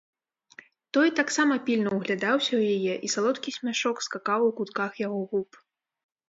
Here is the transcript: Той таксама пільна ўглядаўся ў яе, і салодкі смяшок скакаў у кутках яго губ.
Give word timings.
Той 0.97 1.07
таксама 1.19 1.53
пільна 1.67 1.91
ўглядаўся 1.97 2.49
ў 2.49 2.63
яе, 2.77 2.95
і 3.09 3.11
салодкі 3.15 3.49
смяшок 3.59 3.97
скакаў 4.07 4.41
у 4.49 4.51
кутках 4.63 4.91
яго 5.05 5.21
губ. 5.35 5.49